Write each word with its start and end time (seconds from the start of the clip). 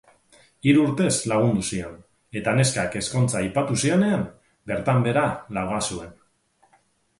Hiru 0.69 0.85
urtez 0.85 1.11
lagundu 1.31 1.65
zion, 1.71 1.99
eta 2.41 2.55
neskak 2.61 2.97
ezkontza 3.03 3.39
aipatu 3.43 3.79
zionean, 3.85 4.27
bertan 4.73 5.07
behera 5.07 5.29
laga 5.61 5.81
zuen. 5.91 6.19